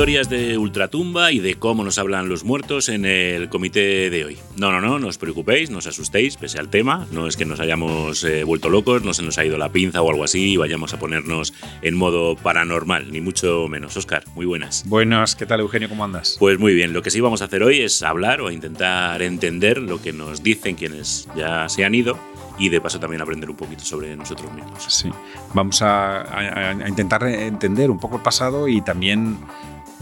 [0.00, 4.38] historias de ultratumba y de cómo nos hablan los muertos en el comité de hoy.
[4.56, 7.06] No, no, no, no os preocupéis, no os asustéis, pese al tema.
[7.12, 10.00] No es que nos hayamos eh, vuelto locos, no se nos ha ido la pinza
[10.00, 11.52] o algo así y vayamos a ponernos
[11.82, 13.94] en modo paranormal, ni mucho menos.
[13.94, 14.84] Oscar, muy buenas.
[14.86, 15.90] Buenas, ¿qué tal Eugenio?
[15.90, 16.36] ¿Cómo andas?
[16.38, 19.82] Pues muy bien, lo que sí vamos a hacer hoy es hablar o intentar entender
[19.82, 22.18] lo que nos dicen quienes ya se han ido
[22.60, 24.84] y de paso también aprender un poquito sobre nosotros mismos.
[24.88, 25.10] Sí,
[25.54, 29.38] vamos a, intentar entender un poco el pasado y también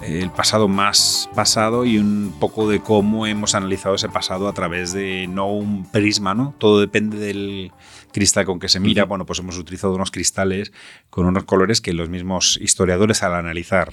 [0.03, 4.93] el pasado más pasado y un poco de cómo hemos analizado ese pasado a través
[4.93, 6.55] de no un prisma, ¿no?
[6.59, 7.73] Todo depende del
[8.13, 9.05] cristal con que se mira.
[9.05, 10.73] Bueno, pues hemos utilizado unos cristales
[11.11, 13.93] con unos colores que los mismos historiadores al analizar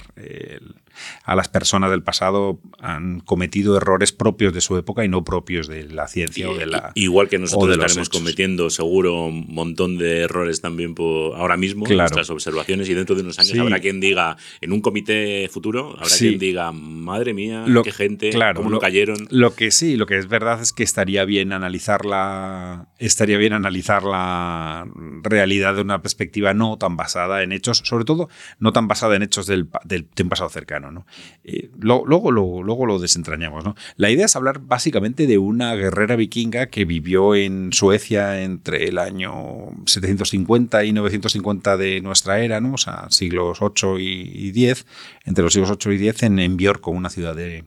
[1.24, 5.68] a las personas del pasado han cometido errores propios de su época y no propios
[5.68, 6.92] de la ciencia o de la...
[6.94, 11.96] Igual que nosotros estaremos cometiendo seguro un montón de errores también por ahora mismo en
[11.96, 16.16] nuestras observaciones y dentro de unos años habrá quien diga, en un comité futuro, habrá
[16.16, 19.28] quien diga, madre mía, qué gente, cómo no cayeron.
[19.30, 24.02] Lo que sí, lo que es verdad es que estaría bien analizarla, estaría bien analizar
[24.06, 24.86] la
[25.22, 29.22] realidad de una perspectiva no tan basada en hechos, sobre todo no tan basada en
[29.22, 30.90] hechos del, del, de un pasado cercano.
[30.90, 31.06] ¿no?
[31.44, 33.64] Eh, luego, luego, luego lo desentrañamos.
[33.64, 33.74] ¿no?
[33.96, 38.98] La idea es hablar básicamente de una guerrera vikinga que vivió en Suecia entre el
[38.98, 42.74] año 750 y 950 de nuestra era, ¿no?
[42.74, 44.86] o sea, siglos 8 y 10,
[45.24, 47.64] entre los siglos 8 y 10 en, en una ciudad de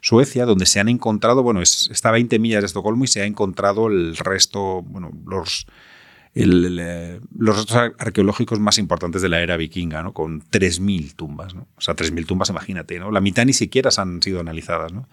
[0.00, 3.26] Suecia, donde se han encontrado, bueno, está a 20 millas de Estocolmo y se ha
[3.26, 5.66] encontrado el resto, bueno, los
[6.46, 10.12] los restos arqueológicos más importantes de la era vikinga, ¿no?
[10.12, 11.54] con 3.000 tumbas.
[11.54, 11.66] ¿no?
[11.76, 13.10] O sea, 3.000 tumbas, imagínate, ¿no?
[13.10, 14.92] la mitad ni siquiera han sido analizadas.
[14.92, 15.08] ¿no?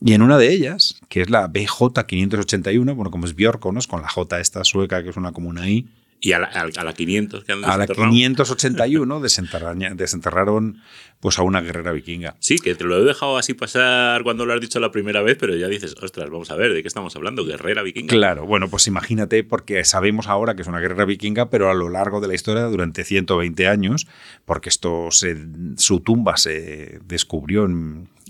[0.00, 3.78] Y en una de ellas, que es la BJ581, bueno, como es Björko, ¿no?
[3.78, 5.86] es con la J esta sueca, que es una comuna ahí,
[6.24, 10.80] y a la, a la 500 que han A la 581 desenterraron
[11.18, 12.36] pues a una guerrera vikinga.
[12.38, 15.36] Sí, que te lo he dejado así pasar cuando lo has dicho la primera vez,
[15.38, 17.44] pero ya dices, ostras, vamos a ver, ¿de qué estamos hablando?
[17.44, 18.08] ¿Guerrera vikinga?
[18.08, 21.88] Claro, bueno, pues imagínate, porque sabemos ahora que es una guerrera vikinga, pero a lo
[21.88, 24.06] largo de la historia, durante 120 años,
[24.44, 25.36] porque esto se,
[25.76, 27.68] su tumba se descubrió,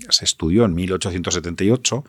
[0.09, 2.03] se estudió en 1878,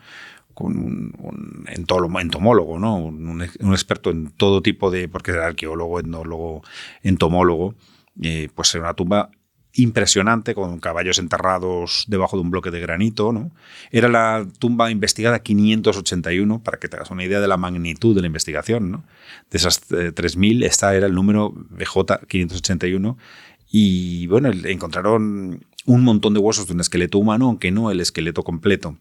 [0.55, 2.97] con un, entomólogo, ¿no?
[2.97, 6.63] Un, experto en todo tipo de, porque era arqueólogo, etnólogo,
[7.03, 7.75] entomólogo,
[8.21, 9.29] eh, pues era una tumba
[9.75, 13.33] impresionante con caballos enterrados debajo de un bloque de granito.
[13.33, 13.51] ¿no?
[13.91, 18.21] Era la tumba investigada 581, para que te hagas una idea de la magnitud de
[18.21, 18.91] la investigación.
[18.91, 19.03] ¿no?
[19.51, 23.17] De esas 3.000, eh, esta era el número BJ 581.
[23.69, 28.43] Y bueno, encontraron un montón de huesos de un esqueleto humano, aunque no el esqueleto
[28.43, 28.97] completo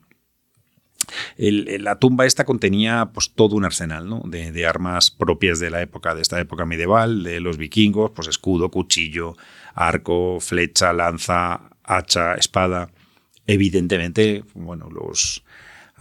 [1.36, 4.22] la tumba esta contenía pues, todo un arsenal ¿no?
[4.24, 8.70] de, armas propias de la época, de esta época medieval, de los vikingos, pues escudo,
[8.70, 9.36] cuchillo,
[9.74, 12.90] arco, flecha, lanza, hacha, espada.
[13.46, 15.44] Evidentemente, bueno, los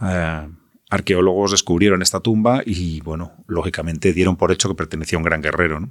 [0.00, 0.48] eh,
[0.90, 5.42] arqueólogos descubrieron esta tumba y, bueno, lógicamente dieron por hecho que pertenecía a un gran
[5.42, 5.88] guerrero.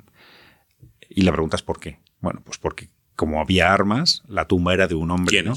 [1.10, 2.00] Y la pregunta es por qué.
[2.22, 5.54] Bueno, pues porque como había armas, la tumba era de un hombre, ¿no?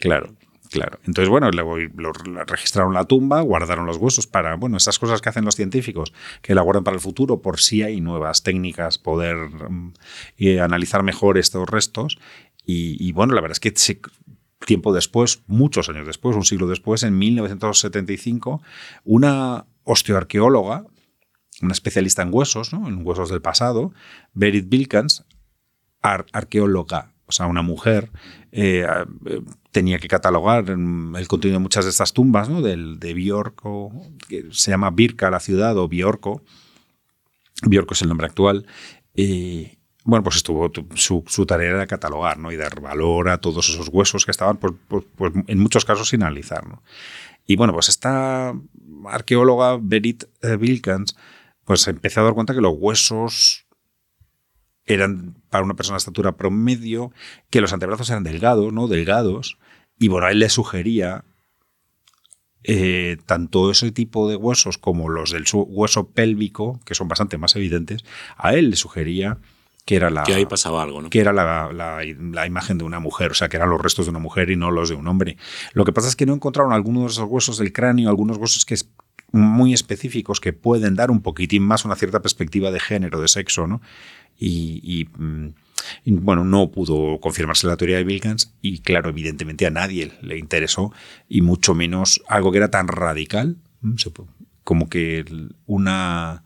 [0.00, 0.34] Claro.
[0.74, 0.98] Claro.
[1.04, 2.12] Entonces, bueno, lo,
[2.46, 6.12] registraron la tumba, guardaron los huesos para, bueno, esas cosas que hacen los científicos,
[6.42, 9.92] que la guardan para el futuro por si hay nuevas técnicas, poder mm,
[10.60, 12.18] analizar mejor estos restos.
[12.66, 13.72] Y, bueno, la verdad es que
[14.66, 18.60] tiempo después, muchos años después, un siglo después, en 1975,
[19.04, 20.86] una osteoarqueóloga,
[21.62, 23.92] una especialista en huesos, en huesos del pasado,
[24.32, 25.24] Berit Bilkans,
[26.00, 28.10] arqueóloga, o sea, una mujer,
[28.52, 28.86] eh,
[29.70, 32.62] tenía que catalogar el contenido de muchas de estas tumbas, ¿no?
[32.62, 33.92] Del, de Biorco,
[34.28, 36.42] que se llama Birka la ciudad o Biorco.
[37.62, 38.66] Biorco es el nombre actual.
[39.14, 42.52] Y bueno, pues estuvo su, tarea era catalogar ¿no?
[42.52, 46.08] y dar valor a todos esos huesos que estaban, pues, pues, pues en muchos casos
[46.08, 46.62] sin analizar.
[47.46, 48.54] Y bueno, pues esta
[49.06, 51.16] arqueóloga Berit Wilkins
[51.64, 53.66] pues empezó a dar cuenta que los huesos
[54.86, 57.12] eran para una persona de estatura promedio,
[57.48, 58.88] que los antebrazos eran delgados, ¿no?
[58.88, 59.56] Delgados.
[60.00, 61.24] Y bueno, a él le sugería
[62.64, 67.54] eh, tanto ese tipo de huesos como los del hueso pélvico, que son bastante más
[67.54, 68.04] evidentes,
[68.36, 69.38] a él le sugería
[69.84, 71.08] que era la que ahí pasaba algo, ¿no?
[71.08, 74.10] Que era la, la, imagen de una mujer, o sea, que eran los restos de
[74.10, 75.36] una mujer y no los de un hombre.
[75.72, 78.64] Lo que pasa es que no encontraron algunos de esos huesos del cráneo, algunos huesos
[78.64, 78.74] que
[79.34, 83.66] muy específicos que pueden dar un poquitín más una cierta perspectiva de género, de sexo,
[83.66, 83.80] ¿no?
[84.40, 85.48] Mm,
[86.04, 90.38] y, bueno, no pudo confirmarse la teoría de Wilkins y claro, evidentemente a nadie le
[90.38, 90.92] interesó
[91.28, 93.56] y mucho menos algo que era tan radical
[94.62, 95.24] como que
[95.66, 96.44] una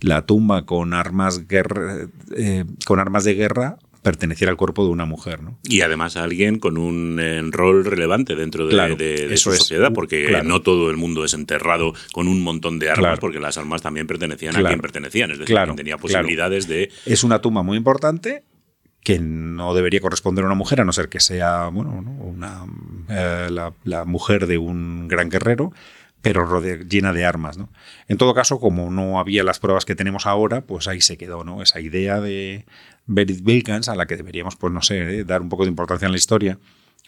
[0.00, 5.04] la tumba con armas guerra, eh, con armas de guerra perteneciera al cuerpo de una
[5.04, 5.42] mujer.
[5.42, 5.58] ¿no?
[5.62, 10.62] Y además a alguien con un eh, rol relevante dentro de, su sociedad, porque no
[10.62, 14.56] todo el mundo es enterrado con un montón de armas, porque las armas también pertenecían
[14.56, 16.90] a quien pertenecían, es decir, quien tenía posibilidades de...
[17.06, 18.44] Es una tumba muy importante
[19.02, 22.66] que no debería corresponder a una mujer, a no ser que sea bueno, una,
[23.08, 23.48] eh,
[23.84, 25.72] la, mujer de un gran guerrero,
[26.22, 27.58] pero llena de armas.
[27.58, 27.70] ¿no?
[28.08, 31.44] En todo caso, como no había las pruebas que tenemos ahora, pues ahí se quedó
[31.44, 31.62] ¿no?
[31.62, 32.66] esa idea de
[33.06, 35.24] Berit Wilkins, a la que deberíamos, pues no sé, ¿eh?
[35.24, 36.58] dar un poco de importancia en la historia,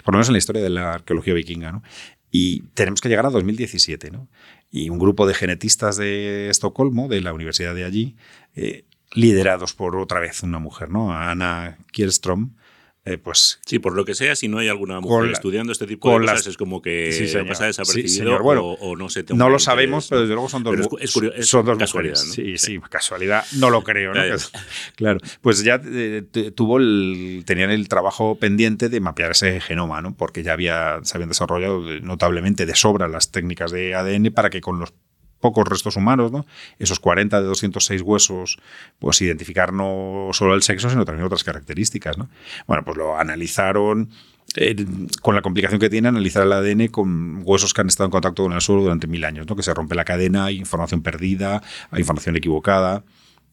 [0.04, 1.72] por lo menos en la historia de la arqueología vikinga.
[1.72, 1.82] ¿no?
[2.30, 4.10] Y tenemos que llegar a 2017.
[4.10, 4.28] ¿no?
[4.70, 8.16] Y un grupo de genetistas de Estocolmo, de la universidad de allí,
[8.54, 11.12] eh, liderados por otra vez una mujer, ¿no?
[11.12, 12.54] Ana Kierstrom,
[13.04, 16.08] eh, pues sí, por lo que sea, si no hay alguna mujer estudiando este tipo
[16.08, 20.20] de cosas, es como que sí, pasa desapercibido o, no se No lo sabemos, pero
[20.20, 24.22] desde luego son dos, es, son dos casualidad, Sí, sí, casualidad, no lo creo, ¿no?
[24.94, 26.22] claro, pues ya eh,
[26.54, 30.14] tuvo el, tenían el trabajo pendiente de mapear ese genoma, ¿no?
[30.14, 34.60] Porque ya había, se habían desarrollado notablemente de sobra las técnicas de ADN para que
[34.60, 34.92] con los
[35.42, 36.46] pocos restos humanos, ¿no?
[36.78, 38.58] Esos 40 de 206 huesos,
[38.98, 42.30] pues identificar no solo el sexo, sino también otras características, ¿no?
[42.66, 44.08] Bueno, pues lo analizaron
[44.56, 44.86] eh,
[45.22, 48.42] con la complicación que tiene analizar el ADN con huesos que han estado en contacto
[48.42, 49.56] con el suelo durante mil años, ¿no?
[49.56, 53.04] Que se rompe la cadena, hay información perdida, hay información equivocada.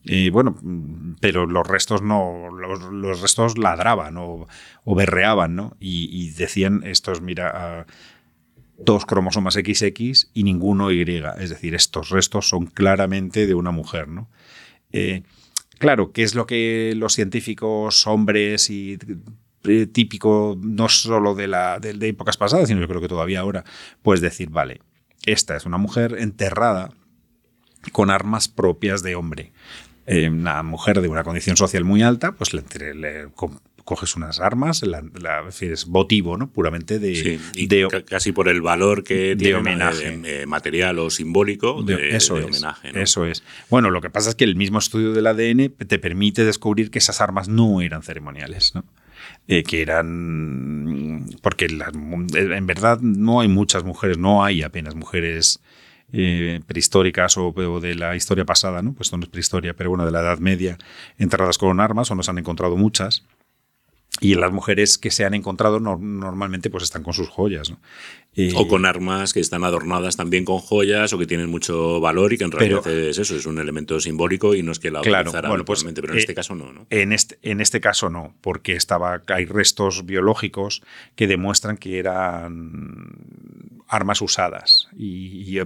[0.03, 0.57] Y bueno,
[1.19, 4.47] pero los restos no, los, restos ladraban o,
[4.85, 5.75] berreaban, ¿no?
[5.79, 7.85] Y, decían estos, mira,
[8.85, 11.01] dos cromosomas XX y ninguno Y.
[11.39, 14.07] Es decir, estos restos son claramente de una mujer.
[14.07, 14.29] ¿no?
[14.91, 15.23] Eh,
[15.77, 18.97] claro, ¿qué es lo que los científicos hombres y
[19.65, 23.65] eh, típico no solo de, la, de, épocas pasadas, sino yo creo que todavía ahora,
[24.01, 24.81] puedes decir, vale,
[25.25, 26.91] esta es una mujer enterrada
[27.91, 29.51] con armas propias de hombre.
[30.05, 32.63] Eh, una mujer de una condición social muy alta, pues le,
[32.95, 33.27] le,
[33.89, 35.03] coges unas armas, la,
[35.61, 36.51] es votivo, ¿no?
[36.51, 37.39] Puramente de,
[38.05, 40.21] casi por el valor que tiene homenaje.
[40.25, 42.91] Eh, material o simbólico de, eso homenaje.
[42.93, 43.43] Eso es.
[43.67, 46.99] Bueno, lo que pasa es que el mismo estudio del ADN te permite descubrir que
[46.99, 48.85] esas armas no eran ceremoniales, ¿no?
[49.47, 55.61] Eh, que eran porque en verdad no hay muchas mujeres, no hay apenas mujeres
[56.13, 57.51] eh, prehistóricas o,
[57.81, 58.93] de la historia pasada, ¿no?
[58.93, 60.77] Pues no es prehistoria, pero bueno, de la Edad Media,
[61.17, 63.23] enterradas con armas, o nos han encontrado muchas.
[64.19, 67.73] Y las mujeres que se han encontrado normalmente pues están con sus joyas.
[68.35, 72.31] Eh, o con armas que están adornadas también con joyas o que tienen mucho valor
[72.31, 75.01] y que en realidad es eso, es un elemento simbólico y no es que la
[75.01, 76.85] claro, bueno, pues, pero en eh, este caso no, no.
[76.91, 80.83] En, este, en este caso no, porque estaba, hay restos biológicos
[81.15, 83.17] que demuestran que eran
[83.89, 85.59] armas usadas y,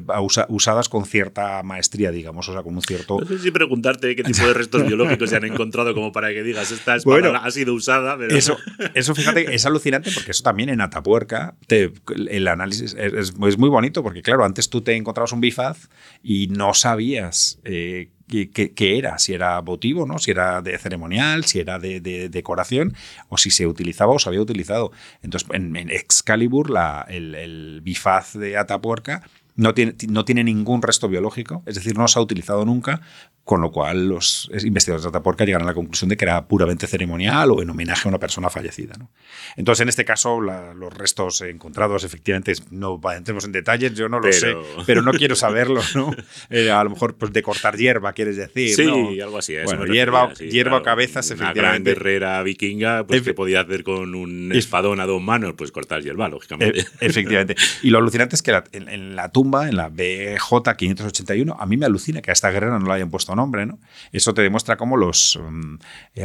[0.48, 3.20] usadas con cierta maestría, digamos, o sea, con un cierto...
[3.20, 6.42] No sé si preguntarte qué tipo de restos biológicos se han encontrado como para que
[6.42, 8.34] digas, esta espada ha sido usada, pero...
[8.34, 8.58] Eso,
[8.94, 11.92] eso, fíjate, es alucinante porque eso también en Atapuerca, te,
[12.30, 15.90] el análisis es, muy bonito porque, claro, antes tú te encontrabas un bifaz
[16.22, 17.60] y no sabías...
[17.64, 20.18] Eh, qué, era, si era votivo, ¿no?
[20.18, 22.00] si era de ceremonial, si era de,
[22.30, 22.96] decoración,
[23.30, 24.92] o si se utilizaba o se había utilizado.
[25.22, 29.22] Entonces, en, Excalibur, la, el, el, bifaz de Atapuerca
[29.56, 33.02] no tiene, no tiene ningún resto biológico, es decir, no se ha utilizado nunca,
[33.44, 36.88] con lo cual los investigadores de Atapuerca llegan a la conclusión de que era puramente
[36.88, 38.94] ceremonial o en homenaje a una persona fallecida.
[38.98, 39.12] ¿no?
[39.58, 44.32] Entonces, en este caso, los restos encontrados, efectivamente, no entremos en detalles, yo no lo
[44.32, 45.82] sé, pero no quiero saberlo.
[45.96, 46.14] ¿no?
[46.50, 48.76] Eh, a lo mejor pues, de cortar hierba, quieres decir.
[48.76, 49.56] Sí, algo así.
[49.64, 51.60] Bueno, hierba, hierba o cabezas, una efectivamente.
[51.60, 55.54] Una gran guerrera vikinga, pues, que podía hacer con un espadón a dos manos?
[55.58, 56.82] Pues cortar hierba, lógicamente.
[56.82, 57.56] E, efectivamente.
[57.82, 61.78] Y lo alucinante es que en, en la tumba, en la BJ 581, a mí
[61.78, 63.66] me alucina que a esta guerrera no la hayan puesto nombre.
[63.66, 63.80] ¿no?
[64.12, 65.76] Eso te demuestra cómo los mm,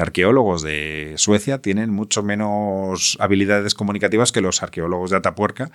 [0.00, 5.71] arqueólogos de Suecia tienen mucho menos habilidades comunicativas que los arqueólogos de Atapuerca,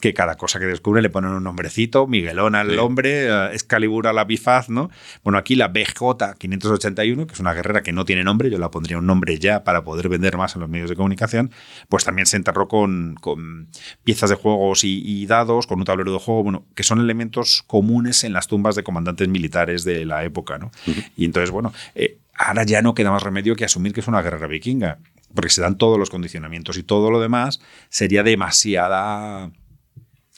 [0.00, 4.12] que cada cosa que descubre le ponen un nombrecito, Miguelón al hombre, eh, Excalibur a
[4.12, 4.90] la bifaz, ¿no?
[5.24, 8.70] Bueno, aquí la BJ 581, que es una guerrera que no tiene nombre, yo la
[8.70, 11.50] pondría un nombre ya para poder vender más en los medios de comunicación,
[11.88, 13.68] pues también se enterró con, con
[14.04, 18.24] piezas de juegos y, dados, con un tablero de juego, bueno, que son elementos comunes
[18.24, 20.70] en las tumbas de comandantes militares de la época, ¿no?
[21.16, 24.22] Y entonces, bueno, eh, ahora ya no queda más remedio que asumir que es una
[24.22, 24.98] guerrera vikinga,
[25.34, 29.50] porque se dan todos los condicionamientos y todo lo demás sería demasiada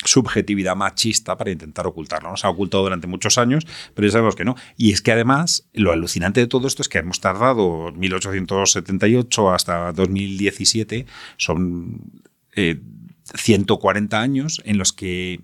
[0.04, 2.37] subjetividad machista para intentar ocultarlo.
[2.37, 4.56] Se ha ocultado durante muchos años, pero ya sabemos que no.
[4.76, 9.92] Y es que además, lo alucinante de todo esto es que hemos tardado 1878 hasta
[9.92, 11.06] 2017,
[11.37, 12.23] son
[13.35, 15.40] 140 eh, años en los que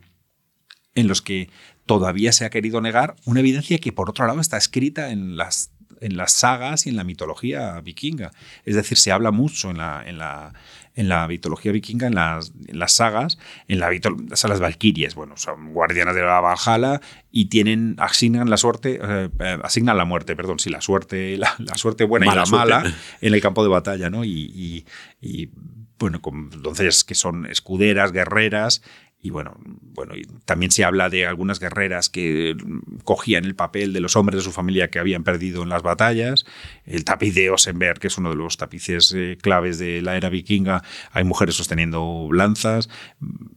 [0.95, 1.51] en los que
[1.87, 5.71] todavía se ha querido negar una evidencia que por otro lado está escrita en las
[6.01, 8.33] en las sagas y en la mitología vikinga.
[8.65, 10.53] Es decir, se habla mucho en la, en la,
[10.95, 13.39] en la mitología vikinga, en las, las sagas,
[13.69, 17.01] en la las las valquirias, bueno, son guardianas de la Valhalla
[17.31, 21.55] y tienen, asignan la suerte, eh, eh, asignan la muerte, perdón, sí, la suerte, la,
[21.77, 22.83] suerte buena y la mala
[23.21, 24.25] en el campo de batalla, ¿no?
[24.25, 24.85] Y,
[25.21, 25.51] y,
[25.99, 28.83] bueno, con entonces que son escuderas, guerreras,
[29.27, 29.57] y bueno,
[29.93, 32.57] bueno, y también se habla de algunas guerreras que
[33.03, 36.47] cogían el papel de los hombres de su familia que habían perdido en las batallas.
[36.85, 40.29] El tapiz de Osenberg, que es uno de los tapices eh, claves de la era
[40.29, 42.89] vikinga, hay mujeres sosteniendo lanzas.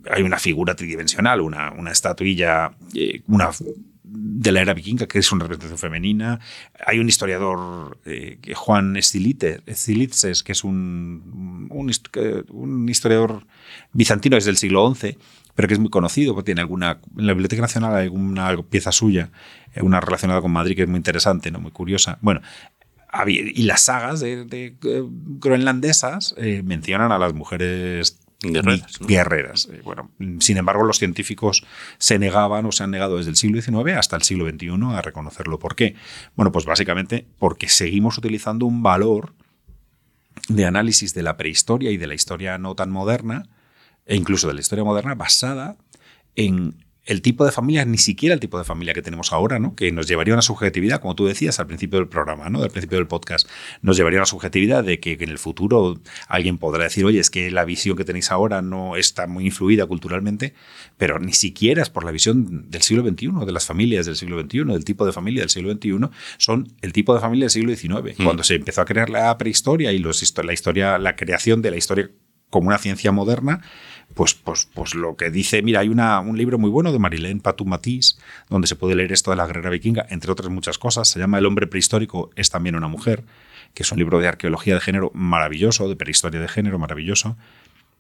[0.10, 3.52] Hay una figura tridimensional, una, una estatuilla, eh, una
[4.12, 6.40] de la era vikinga, que es una representación femenina.
[6.84, 11.92] Hay un historiador, eh, Juan Stilitzes, que es un, un,
[12.50, 13.46] un, historiador
[13.94, 15.18] bizantino desde el siglo XI,
[15.56, 18.92] pero que es muy conocido, porque tiene alguna, en la Biblioteca Nacional hay alguna pieza
[18.92, 19.32] suya,
[19.74, 21.60] eh, una relacionada con Madrid que es muy interesante, ¿no?
[21.60, 22.18] muy curiosa.
[22.22, 22.42] Bueno,
[23.28, 29.00] y las sagas de, eh, groenlandesas eh, mencionan a las mujeres guerreras.
[29.00, 29.70] guerreras.
[29.84, 31.66] Bueno, sin embargo, los científicos
[31.98, 35.02] se negaban o se han negado desde el siglo XIX hasta el siglo XXI a
[35.02, 35.60] reconocerlo.
[35.60, 35.96] ¿Por qué?
[36.36, 39.34] Bueno, pues básicamente porque seguimos utilizando un valor
[40.48, 43.50] de análisis de la prehistoria y de la historia no tan moderna
[44.10, 45.78] e incluso de la historia moderna basada
[46.36, 46.76] en
[47.06, 49.76] el tipo de familia, ni siquiera el tipo de familia que tenemos ahora, ¿no?
[49.76, 52.62] que nos llevaría a una subjetividad, como tú decías al principio del programa, ¿no?
[52.62, 53.48] al principio del podcast,
[53.82, 57.30] nos llevaría a una subjetividad de que, en el futuro alguien podrá decir, oye, es
[57.30, 60.54] que la visión que tenéis ahora no está muy influida culturalmente,
[60.98, 64.40] pero ni siquiera es por la visión del siglo XXI, de las familias del siglo
[64.42, 67.76] XXI, del tipo de familia del siglo XXI, son el tipo de familia del siglo
[67.76, 68.20] XIX.
[68.20, 68.24] Mm.
[68.24, 71.78] Cuando se empezó a crear la prehistoria y los, la historia, la creación de la
[71.78, 72.12] historia
[72.50, 73.62] como una ciencia moderna,
[74.14, 77.40] pues, pues, pues lo que dice, mira, hay una, un libro muy bueno de Marilén
[77.40, 78.18] Patou Matisse,
[78.50, 81.38] donde se puede leer esto de la guerrera vikinga, entre otras muchas cosas, se llama
[81.38, 83.24] El hombre prehistórico es también una mujer,
[83.74, 87.38] que es un libro de arqueología de género maravilloso, de prehistoria de género maravilloso.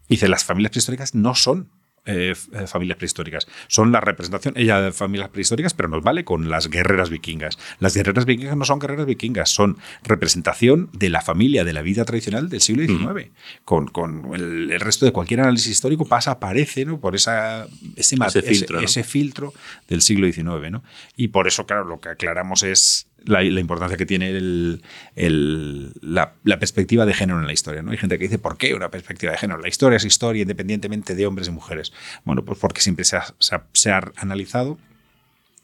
[0.07, 1.69] Dice, las familias prehistóricas no son
[2.05, 3.47] eh, eh, familias prehistóricas.
[3.67, 7.57] Son la representación, ella de familias prehistóricas, pero nos vale con las guerreras vikingas.
[7.79, 12.05] Las guerreras vikingas no son guerreras vikingas, son representación de la familia, de la vida
[12.05, 13.31] tradicional del siglo XIX.
[13.65, 16.99] Con, con el, resto de cualquier análisis histórico pasa, aparece ¿no?
[16.99, 19.53] por esa, ese, ese, filtro, ese, filtro,
[19.87, 20.71] del siglo XIX.
[20.71, 20.83] ¿no?
[21.15, 24.79] Y por eso, claro, lo que aclaramos es la, importancia que tiene
[25.15, 27.81] la, perspectiva de género en la historia.
[27.81, 27.91] ¿no?
[27.91, 29.59] Hay gente que dice, ¿por qué una perspectiva de género?
[29.61, 31.93] La historia es historia independientemente de hombres y mujeres.
[32.25, 34.77] Bueno, pues porque siempre se ha analizado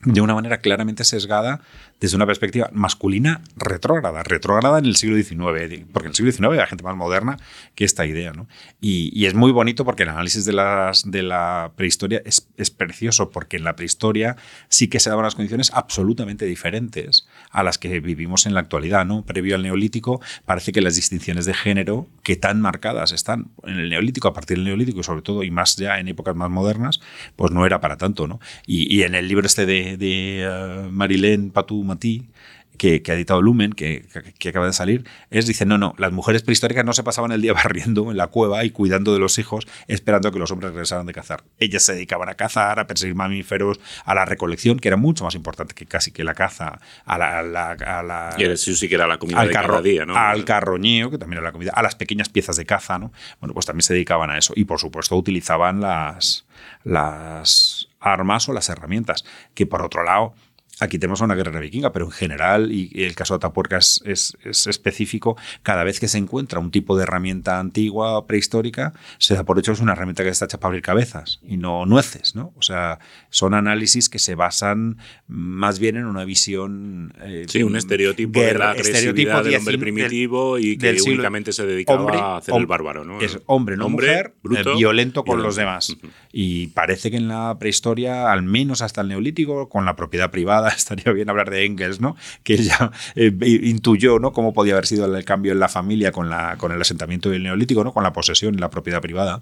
[0.04, 1.62] de una manera claramente sesgada
[2.00, 6.60] desde una perspectiva masculina retrógrada, retrógrada en el siglo XIX, porque en el siglo XIX
[6.60, 7.38] hay gente más moderna
[7.74, 8.34] que esta idea.
[8.34, 8.48] ¿no?
[8.82, 13.32] Y, es muy bonito porque el análisis de, las, de la prehistoria es, es, precioso,
[13.32, 14.36] porque en la prehistoria
[14.68, 19.06] sí que se daban las condiciones absolutamente diferentes a las que vivimos en la actualidad.
[19.06, 19.26] ¿no?
[19.26, 23.90] Previo al neolítico, parece que las distinciones de género que tan marcadas están en el
[23.90, 27.00] neolítico, a partir del neolítico y sobre todo, y más ya en épocas más modernas,
[27.36, 28.28] pues no era para tanto.
[28.28, 28.40] ¿no?
[28.66, 32.28] Y, en el libro este de, de uh, Marilén Patou Matí,
[32.76, 34.06] que, ha editado Lumen, que,
[34.48, 37.54] acaba de salir, es, dice, no, no, las mujeres prehistóricas no se pasaban el día
[37.64, 41.06] barriendo en la cueva y cuidando de los hijos, esperando a que los hombres regresaran
[41.06, 41.44] de cazar.
[41.60, 45.36] Ellas se dedicaban a cazar, a perseguir mamíferos, a la recolección, que era mucho más
[45.36, 47.40] importante que casi que la caza, a la...
[47.40, 50.16] A la, y eso sí que era la comida al de cada día, ¿no?
[50.16, 53.12] Al carroñeo, que también era la comida, a las pequeñas piezas de caza, ¿no?
[53.40, 54.54] Bueno, pues también se dedicaban a eso.
[54.56, 56.46] Y por supuesto utilizaban las,
[56.84, 57.75] las
[58.06, 60.34] armas o las herramientas, que por otro lado
[60.80, 64.68] Aquí tenemos una guerrera vikinga, pero en general, y el caso de Atapuerca es, es,
[64.68, 69.58] específico, cada vez que se encuentra un tipo de herramienta antigua, prehistórica, se da por
[69.58, 72.54] hecho que es una herramienta que está hecha para abrir cabezas y no nueces, ¿no?
[72.58, 77.14] O sea, son análisis que se basan más bien en una visión...
[77.22, 82.12] Eh, sí, un estereotipo de la agresividad del hombre primitivo y que únicamente se dedicaba
[82.12, 83.22] a hacer el bárbaro, ¿no?
[83.22, 85.96] Es hombre, no mujer, eh, violento con los demás.
[86.32, 90.65] Y parece que en la prehistoria, al menos hasta el neolítico, con la propiedad privada,
[90.76, 92.16] estaría bien hablar de Engels, ¿no?
[92.44, 93.32] que ya eh,
[93.64, 94.32] intuyó ¿no?
[94.32, 97.44] cómo podía haber sido el cambio en la familia con, la, con el asentamiento del
[97.44, 97.94] neolítico, ¿no?
[97.94, 99.42] con la posesión y la propiedad privada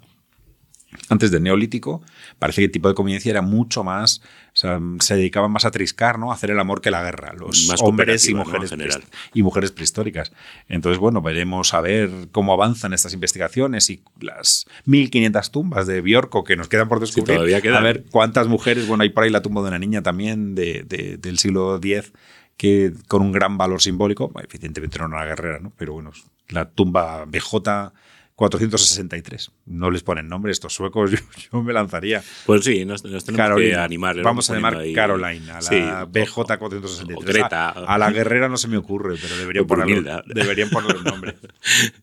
[1.10, 2.02] antes del neolítico,
[2.40, 4.22] parece que el tipo de convivencia era mucho más,
[4.64, 6.32] sea, se dedicaban más a triscar, ¿no?
[6.32, 9.04] A hacer el amor que la guerra, los hombres y mujeres, general.
[9.34, 10.32] y mujeres prehistóricas.
[10.68, 16.44] Entonces, bueno, veremos a ver cómo avanzan estas investigaciones y las 1500 tumbas de Biorco
[16.44, 17.38] que nos quedan por descubrir.
[17.76, 20.84] A ver cuántas mujeres, bueno, hay por ahí la tumba de una niña también de,
[21.20, 22.14] del siglo X
[22.58, 25.74] que con un gran valor simbólico, evidentemente no era una guerrera, ¿no?
[25.76, 26.12] Pero bueno,
[26.50, 27.92] la tumba BJ
[28.50, 29.52] 463.
[29.68, 31.12] No les ponen nombre estos suecos,
[31.52, 32.22] yo, me lanzaría.
[32.46, 33.24] Pues sí, nos, tenemos
[33.58, 34.22] que animar.
[34.22, 37.46] Vamos a llamar Caroline, a la BJ 463.
[37.52, 41.38] A, la guerrera no se me ocurre, pero deberían, ponerle, deberían ponerle nombre.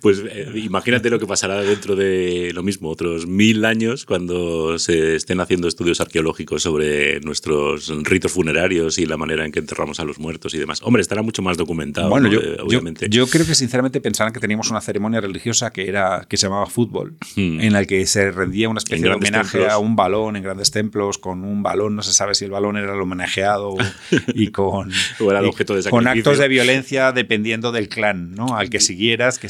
[0.00, 5.16] Pues eh, imagínate lo que pasará dentro de lo mismo, otros mil años, cuando se
[5.16, 10.04] estén haciendo estudios arqueológicos sobre nuestros ritos funerarios y la manera en que enterramos a
[10.04, 10.80] los muertos y demás.
[10.82, 13.08] Hombre, estará mucho más documentado, bueno, yo, eh, obviamente.
[13.08, 16.66] Yo, creo que sinceramente pensarán que teníamos una ceremonia religiosa que, era, que se llamaba
[16.66, 17.60] fútbol, hmm.
[17.60, 21.18] en la que se rendía una especie de homenaje a un balón en grandes templos,
[21.18, 23.76] con un balón, no se sabe si el balón era el homenajeado
[24.34, 28.56] y con, objeto de con actos de violencia dependiendo del clan, ¿no?
[28.56, 29.48] Al que siguieras, que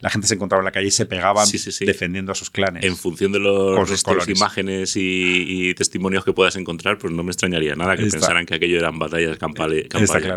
[0.00, 1.46] la gente se encontraba en la calle y se pegaban
[1.80, 2.84] defendiendo a sus clanes.
[2.84, 7.96] En función de los imágenes y, testimonios que puedas encontrar, pues no me extrañaría nada
[7.96, 9.86] que pensaran que aquello eran batallas campales,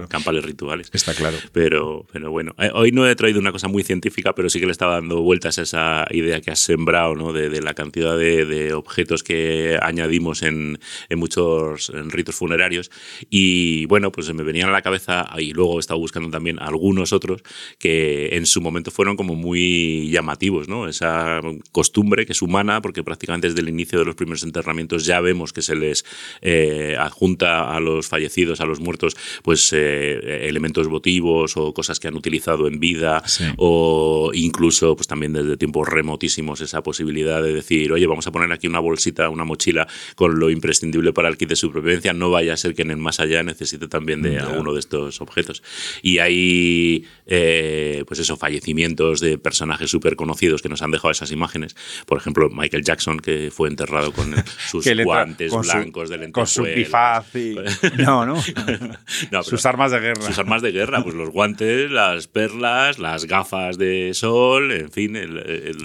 [0.10, 0.90] campales, rituales.
[0.94, 1.38] Está claro.
[1.52, 4.66] Pero, pero bueno, eh, hoy no he traído una cosa muy científica, pero sí que
[4.66, 7.34] le estaba dando vueltas a esa idea que has sembrado, ¿no?
[7.34, 10.80] De, la cantidad de, objetos que añadimos en,
[11.16, 12.92] muchos ritos funerarios.
[13.30, 17.14] Y bueno, pues me venían a la cabeza, y luego he estado buscando también algunos
[17.14, 17.42] otros
[17.80, 20.88] que en su momento fueron como muy llamativos, ¿no?
[20.88, 21.42] Esa
[21.74, 25.52] costumbre que es humana, porque prácticamente desde el inicio de los primeros enterramientos ya vemos
[25.52, 26.06] que se les
[26.42, 32.08] eh, adjunta a los fallecidos, a los muertos, pues eh, elementos votivos o cosas que
[32.08, 33.22] han utilizado en vida,
[33.58, 38.50] o incluso, pues también desde tiempos remotísimos, esa posibilidad de decir, oye, vamos a poner
[38.54, 42.54] aquí una bolsita, una mochila con lo imprescindible para el kit de supervivencia, no vaya
[42.54, 45.64] a ser que en el más allá necesite también de alguno de estos objetos.
[46.02, 51.32] Y hay, eh, pues eso, fallecimientos de personajes súper conocidos que nos han dejado esas
[51.32, 51.76] imágenes.
[52.06, 54.36] Por ejemplo, Michael Jackson, que fue enterrado con
[54.68, 57.56] sus guantes blancos de Con su bifaz y...
[57.98, 58.36] No, no.
[59.44, 60.22] sus armas de guerra.
[60.22, 65.18] Sus armas de guerra, pues los guantes, las perlas, las gafas de sol, en fin,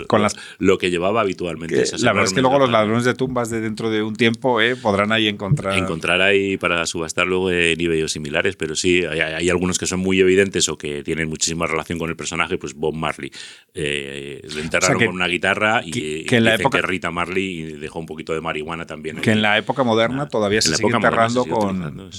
[0.07, 0.37] con las...
[0.59, 1.85] lo que llevaba habitualmente.
[1.99, 4.77] la verdad es que luego los ladrones de tumbas de dentro de un tiempo eh,
[4.77, 5.79] podrán ahí encontrar...
[5.79, 10.01] Encontrar ahí para subastar luego en eBay similares, pero sí, hay, hay, algunos que son
[10.01, 13.31] muy evidentes o que tienen muchísima relación con el personaje, pues Bob Marley
[13.75, 17.99] eh, le enterraron con una guitarra y, que, en la época, que Rita Marley dejó
[17.99, 19.17] un poquito de marihuana también.
[19.17, 22.11] Que en la época moderna todavía se sigue enterrando con...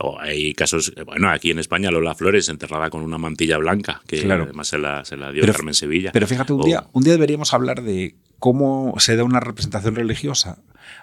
[0.00, 4.20] O hay casos, bueno, aquí en España Lola Flores enterrada con una mantilla blanca, que
[4.30, 6.10] además se la, dio Carmen Sevilla.
[6.12, 10.58] Pero fíjate, un, día, un día deberíamos hablar de cómo se da una representación religiosa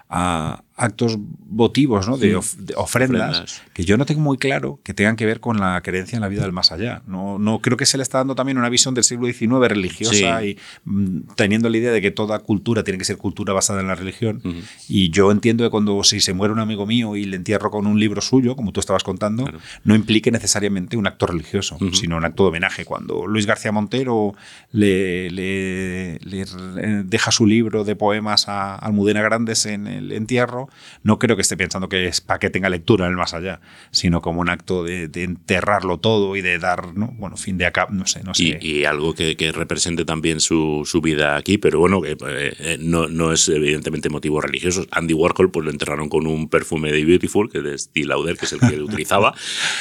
[0.08, 2.16] a actos votivos, ¿no?
[2.16, 2.36] de,
[2.76, 6.22] ofrendas, que yo no tengo muy claro que tengan que ver con la creencia en
[6.22, 7.02] la vida del más allá.
[7.06, 10.44] No, no creo que se le está dando también una visión del siglo XIX religiosa
[10.44, 13.86] y mm, teniendo la idea de que toda cultura tiene que ser cultura basada en
[13.86, 14.42] la religión.
[14.88, 17.86] Y yo entiendo que cuando si se muere un amigo mío y le entierro con
[17.86, 19.48] un libro suyo, como tú estabas contando,
[19.84, 22.84] no implique necesariamente un acto religioso, sino un acto de homenaje.
[22.84, 24.34] Cuando Luis García Montero
[24.72, 26.18] le, le,
[27.04, 30.68] deja su libro de poemas a Almudena Grandes en el entierro,
[31.02, 33.60] no creo que esté pensando que es para que tenga lectura en el más allá,
[33.90, 37.08] sino como un acto de, enterrarlo todo y de dar, ¿no?
[37.18, 38.58] bueno, fin de acá, no sé, no sé.
[38.60, 43.48] Y, algo que, represente también su, vida aquí, pero bueno, que eh, no, no, es
[43.48, 44.86] evidentemente motivo religioso.
[44.90, 48.36] Andy Warhol pues lo enterraron con un perfume de Beautiful, que es de Steve Lauder,
[48.36, 49.34] que es el que él utilizaba,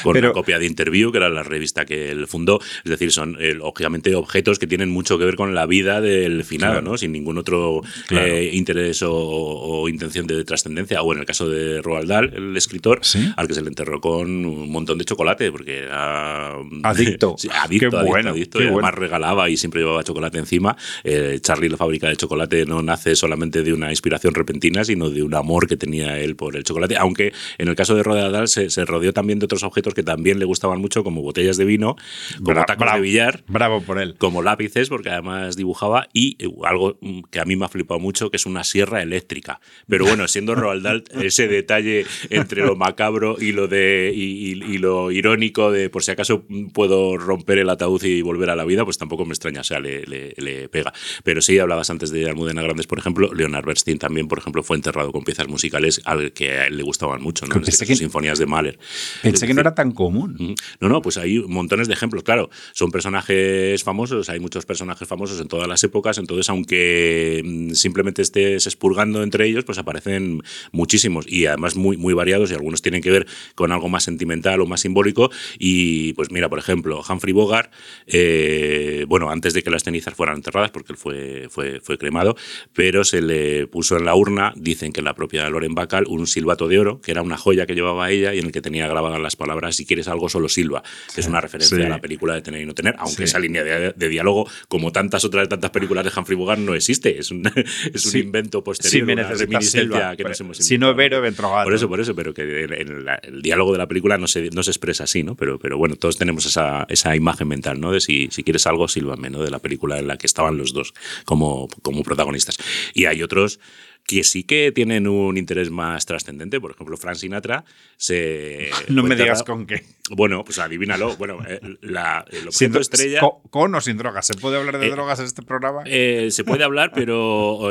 [0.04, 2.60] con una copia de Interview, que era la revista que él fundó.
[2.84, 6.84] Es decir, son obviamente objetos que tienen mucho que ver con la vida del final,
[6.84, 6.98] ¿no?
[6.98, 11.02] Sin ningún otro eh, interés o, intención de trascendencia.
[11.02, 13.02] O en el caso de Roald Dahl, el escritor,
[13.36, 17.36] al que se le enterró con un montón de chocolate, porque era adicto.
[17.52, 20.76] adicto, adicto, además regalaba y siempre llevaba chocolate encima.
[21.04, 25.24] Eh, Charlie, la fábrica de chocolate, no nace solamente de una inspiración repentina, sino de
[25.24, 26.98] un amor que tenía él por el chocolate.
[26.98, 30.40] Aunque en el caso de Roald Dahl se, rodeó también de otros objetos que también
[30.40, 31.96] le gustaban mucho, como botellas de vino,
[32.44, 33.44] como tacos de billar.
[33.48, 34.16] Bravo por él.
[34.18, 38.30] Como lápices, porque además dibujaba, y eh, algo que a mí me ha flipado mucho,
[38.30, 39.60] que es una sierra eléctrica.
[39.88, 45.12] Pero bueno, siendo Roald Dahl, ese detalle entre lo macabro y lo, de, y, lo
[45.12, 48.98] irónico de por si acaso puedo romper el ataúd y volver a la vida, pues
[48.98, 50.94] tampoco me extraña, o sea, le, le, pega.
[51.24, 54.78] Pero sí, hablabas antes de Almudena Grandes, por ejemplo, Leonard Bernstein también, por ejemplo, fue
[54.78, 57.62] enterrado con piezas musicales al que a él le gustaban mucho, ¿no?
[57.66, 58.80] Este sinfonías de Mahler.
[59.22, 60.56] Pensé que no era tan común.
[60.80, 65.40] No, no, pues hay montones de ejemplos, claro, son personajes famosos, hay muchos personajes famosos
[65.40, 71.26] en todas las épocas, entonces aunque mm, simplemente estés expurgando entre ellos, pues aparecen muchísimos
[71.28, 74.66] y además muy, muy variados y algunos tienen que ver con algo más sentimental o
[74.66, 75.32] más simbólico.
[75.60, 77.72] Y pues mira, por ejemplo, Humphrey Bogart,
[78.08, 82.36] eh, bueno, antes de que las cenizas fueran enterradas, porque él fue, fue, fue cremado,
[82.74, 86.68] pero se le puso en la urna, dicen que la propia Loren Bacall, un silbato
[86.68, 89.20] de oro, que era una joya que llevaba ella y en el que tenía grabadas
[89.20, 90.84] las palabras si quieres algo solo silba.
[91.16, 94.10] es una referencia a la película de Tener y No Tener, aunque esa línea de,
[94.10, 97.18] diálogo, como tantas otras tantas películas de Humphrey Bogart, no existe.
[97.20, 97.44] Es un,
[97.94, 99.10] es un invento posterior,
[99.48, 101.22] una reminiscencia que nos hemos Si no Vero,
[101.64, 104.64] Por eso, por eso, pero que en, el diálogo de la película no se, no
[104.64, 105.36] se expresa así, ¿no?
[105.36, 107.92] Pero, pero bueno, todos tenemos esa, esa imagen mental, ¿no?
[107.92, 109.44] De si, si quieres algo, sílvame, ¿no?
[109.44, 110.94] De la película en la que estaban los dos
[111.26, 112.58] como, como protagonistas.
[112.94, 113.60] Y hay otros
[114.06, 116.60] que sí que tienen un interés más trascendente.
[116.60, 117.64] Por ejemplo, Frank Sinatra
[117.98, 118.70] se.
[118.90, 119.84] No me digas con qué.
[120.10, 121.16] Bueno, pues adivínalo.
[121.16, 123.22] Bueno, eh, la, el objeto estrella.
[123.50, 124.28] Con, o sin drogas?
[124.28, 125.84] ¿Se puede hablar de eh, drogas en este programa?
[125.86, 127.70] Eh, se puede hablar, pero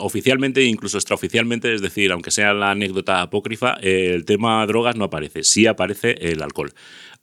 [0.00, 5.44] oficialmente, incluso extraoficialmente, es decir, aunque sea la anécdota apócrifa, el tema drogas no aparece.
[5.44, 6.72] Sí aparece el alcohol.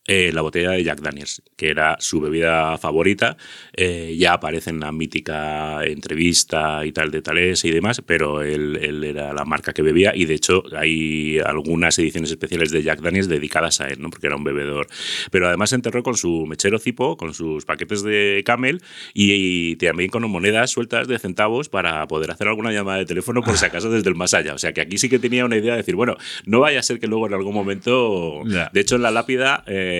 [0.09, 3.35] Eh, la botella de Jack Daniels, que era su bebida favorita.
[3.73, 9.03] Eh, ya aparece en la mítica entrevista y tal de tales y demás, pero él,
[9.03, 13.27] era la marca que bebía y de hecho hay algunas ediciones especiales de Jack Daniels
[13.27, 14.09] dedicadas a él, ¿no?
[14.09, 14.87] porque era un bebedor.
[15.29, 18.81] Pero además se enterró con su mechero cipo, con sus paquetes de camel
[19.13, 23.57] y, también con monedas sueltas de centavos para poder hacer alguna llamada de teléfono por
[23.57, 24.53] si acaso desde el más allá.
[24.53, 26.15] O sea que aquí sí que tenía una idea de decir, bueno,
[26.45, 29.65] no vaya a ser que luego en algún momento, de hecho en la lápida...
[29.67, 29.96] Eh,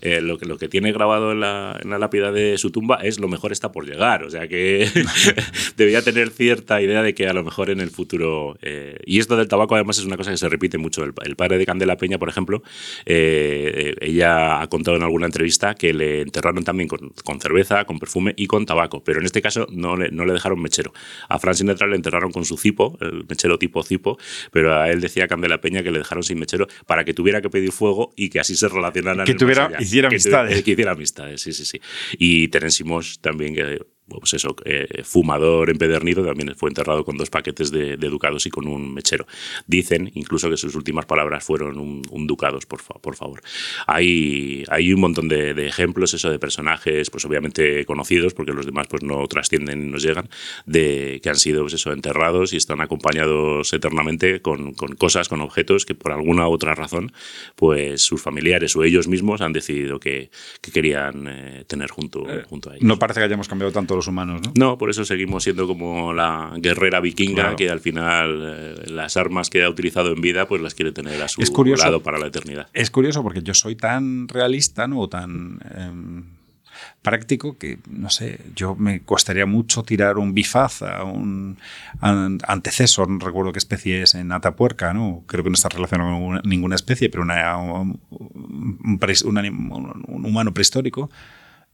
[0.00, 3.28] eh, lo, que, lo que tiene grabado en la, lápida de su tumba es lo
[3.28, 4.22] mejor está por llegar.
[4.24, 4.88] O sea que
[5.76, 8.56] debía tener cierta idea de que a lo mejor en el futuro...
[8.62, 11.04] Eh, y esto del tabaco además es una cosa que se repite mucho.
[11.04, 12.62] El, padre de Candela Peña, por ejemplo,
[13.06, 18.34] eh, ella ha contado en alguna entrevista que le enterraron también con, cerveza, con perfume
[18.36, 19.02] y con tabaco.
[19.04, 20.92] Pero en este caso no le, no le dejaron mechero.
[21.28, 24.18] A Fran Sinatra le enterraron con su cipo, el mechero tipo cipo,
[24.52, 27.50] pero a él decía Candela Peña que le dejaron sin mechero para que tuviera que
[27.50, 30.62] pedir fuego y que así se relacionaran tuviera, hiciera amistades.
[30.62, 31.80] Que, hiciera amistades, sí, sí, sí.
[32.18, 32.84] Y Terence
[33.20, 38.46] también, que pues eso, eh, fumador empedernido, también fue enterrado con dos paquetes de, ducados
[38.46, 39.26] y con un mechero.
[39.66, 43.42] Dicen incluso que sus últimas palabras fueron un, ducados, por, por favor.
[43.86, 48.86] Hay, hay un montón de, ejemplos, eso, de personajes, pues obviamente conocidos, porque los demás
[48.88, 50.28] pues no trascienden y nos llegan,
[50.66, 55.40] de que han sido, pues eso, enterrados y están acompañados eternamente con, con cosas, con
[55.40, 57.12] objetos que por alguna u otra razón,
[57.56, 62.44] pues sus familiares o ellos mismos han decidido que, que querían eh, tener junto, eh,
[62.48, 62.84] junto a ellos.
[62.84, 64.52] No parece que hayamos cambiado tanto los humanos, ¿no?
[64.56, 69.50] No, por eso seguimos siendo como la guerrera vikinga que al final eh, las armas
[69.50, 71.40] que ha utilizado en vida pues las quiere tener a su
[71.76, 72.68] lado para la eternidad.
[72.72, 75.00] Es curioso porque yo soy tan realista, ¿no?
[75.00, 76.24] O tan em,
[77.02, 81.58] práctico que, no sé, yo me costaría mucho tirar un bifaz a un
[82.00, 85.24] antecesor, no recuerdo qué especie es en Atapuerca, ¿no?
[85.26, 91.10] Creo que no está relacionado con ninguna especie, pero una, un, un, humano prehistórico.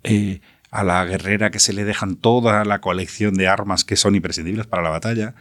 [0.02, 0.40] Eh,
[0.74, 4.66] a la guerrera que se le dejan toda la colección de armas que son imprescindibles
[4.66, 5.34] para la batalla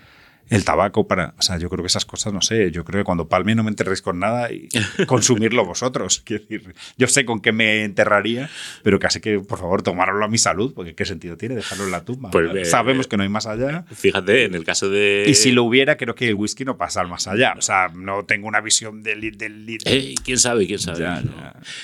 [0.49, 1.33] el tabaco para.
[1.37, 3.63] O sea, yo creo que esas cosas, no sé, yo creo que cuando palme no
[3.63, 4.69] me enterréis con nada y
[5.07, 6.21] consumirlo vosotros.
[6.25, 8.49] Quiero decir, yo sé con qué me enterraría,
[8.83, 11.91] pero casi que, por favor, tomároslo a mi salud, porque ¿qué sentido tiene dejarlo en
[11.91, 12.31] la tumba?
[12.31, 13.85] Pues, Sabemos que no hay más allá.
[13.91, 15.25] Fíjate, en el caso de.
[15.27, 17.53] Y si lo hubiera, creo que el whisky no pasa al más allá.
[17.57, 19.37] O sea, no tengo una visión del.
[19.37, 20.67] del, eh, ¿Quién sabe?
[20.67, 21.05] ¿Quién sabe?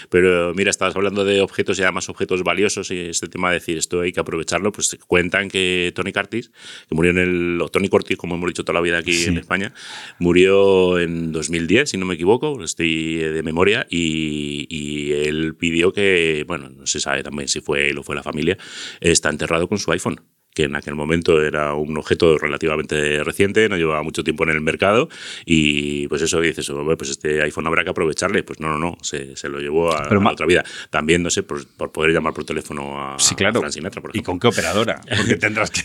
[0.09, 3.77] Pero mira, estabas hablando de objetos y además objetos valiosos y este tema de decir
[3.77, 4.71] esto hay que aprovecharlo.
[4.71, 6.51] Pues cuentan que Tony Curtis,
[6.87, 7.61] que murió en el.
[7.61, 9.73] O Tony Curtis, como hemos dicho toda la vida aquí en España.
[10.19, 16.43] Murió en 2010, si no me equivoco, estoy de memoria, y, y, él pidió que,
[16.47, 18.57] bueno, no se sabe también si fue él o fue la familia,
[18.99, 20.19] está enterrado con su iPhone
[20.59, 24.59] que en aquel momento era un objeto relativamente reciente, no llevaba mucho tiempo en el
[24.59, 25.07] mercado
[25.45, 28.43] y pues eso dices, pues este iPhone habrá que aprovecharle.
[28.43, 30.65] Pues no, no, no, se, se lo llevó a, otra vida.
[30.89, 33.61] También, no sé, por, poder llamar por teléfono a, sí, claro.
[33.71, 34.99] Sinatra, ¿Y con qué operadora?
[35.15, 35.81] Porque tendrás que...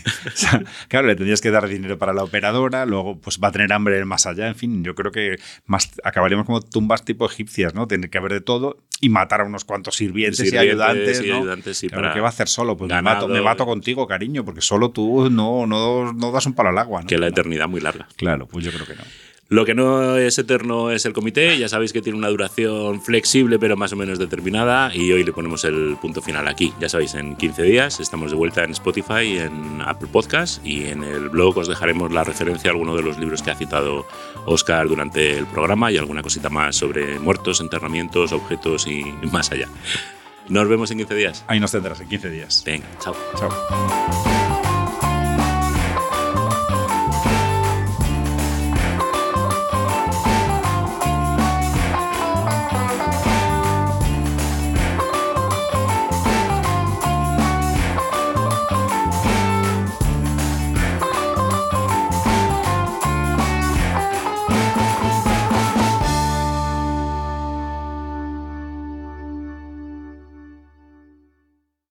[0.89, 4.03] claro, le tendrías que dar dinero para la operadora, luego pues va a tener hambre
[4.03, 7.87] más allá, en fin, yo creo que más acabaríamos como tumbas tipo egipcias, ¿no?
[7.87, 11.37] Tiene que haber de todo y matar a unos cuantos sirvientes, y ayudantes, ¿no?
[11.37, 12.77] ayudantes ¿qué va a hacer solo?
[12.77, 16.53] Pues me mato, me mato, contigo, cariño, porque solo tú no, no, no das un
[16.53, 17.01] palo al agua.
[17.01, 17.07] ¿no?
[17.07, 18.07] Que la eternidad muy larga.
[18.15, 19.03] Claro, pues yo creo que no.
[19.47, 23.59] Lo que no es eterno es el comité, ya sabéis que tiene una duración flexible
[23.59, 26.73] pero más o menos determinada y hoy le ponemos el punto final aquí.
[26.79, 31.03] Ya sabéis, en 15 días estamos de vuelta en Spotify, en Apple Podcast y en
[31.03, 34.07] el blog os dejaremos la referencia a alguno de los libros que ha citado
[34.47, 39.69] Oscar durante el programa y alguna cosita más sobre muertos, enterramientos, objetos y más allá.
[40.49, 41.45] Nos vemos en 15 días.
[41.47, 42.63] Ahí nos tendrás en 15 días.
[42.65, 43.15] Venga, chao.
[43.37, 44.44] Chao.